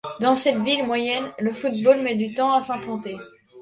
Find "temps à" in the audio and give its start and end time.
2.33-2.61